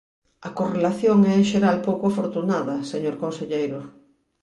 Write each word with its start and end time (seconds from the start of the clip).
A 0.47 0.49
correlación 0.59 1.17
é 1.31 1.33
en 1.39 1.45
xeral 1.51 1.77
pouco 1.87 2.03
afortunada, 2.07 2.75
señor 2.91 3.15
conselleiro. 3.23 3.79